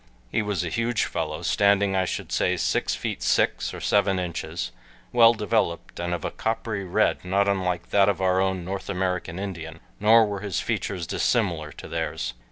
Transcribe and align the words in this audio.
He 0.31 0.41
was 0.41 0.63
a 0.63 0.69
huge 0.69 1.05
fellow, 1.05 1.43
standing 1.43 1.95
I 1.95 2.05
should 2.05 2.31
say 2.31 2.57
six 2.57 2.95
feet 2.95 3.21
six 3.21 3.71
or 3.71 3.79
seven 3.79 4.17
inches, 4.17 4.71
well 5.13 5.35
developed 5.35 5.99
and 5.99 6.11
of 6.11 6.25
a 6.25 6.31
coppery 6.31 6.83
red 6.83 7.23
not 7.23 7.47
unlike 7.47 7.91
that 7.91 8.09
of 8.09 8.19
our 8.19 8.41
own 8.41 8.65
North 8.65 8.89
American 8.89 9.37
Indian, 9.37 9.79
nor 9.99 10.25
were 10.25 10.39
his 10.39 10.59
features 10.59 11.05
dissimilar 11.05 11.71
to 11.73 11.87
theirs. 11.87 12.33